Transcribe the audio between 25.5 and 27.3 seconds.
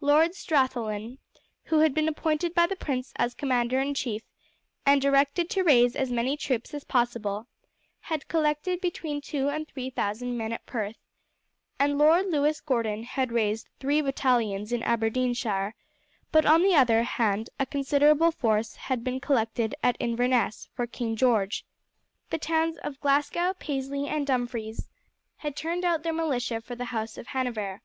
turned out their militia for the house of